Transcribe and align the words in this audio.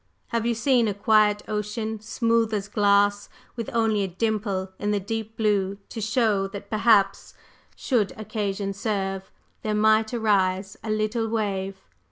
Have 0.29 0.47
you 0.47 0.55
seen 0.55 0.87
a 0.87 0.95
quiet 0.95 1.43
ocean, 1.47 1.99
smooth 1.99 2.55
as 2.55 2.67
glass, 2.67 3.29
with 3.55 3.69
only 3.71 4.01
a 4.01 4.07
dimple 4.07 4.71
in 4.79 4.89
the 4.89 4.99
deep 4.99 5.37
blue 5.37 5.77
to 5.89 6.01
show 6.01 6.47
that 6.47 6.71
perhaps, 6.71 7.35
should 7.75 8.11
occasion 8.19 8.73
serve, 8.73 9.29
there 9.61 9.75
might 9.75 10.11
arise 10.11 10.75
a 10.83 10.89
little 10.89 11.27
wave? 11.27 11.81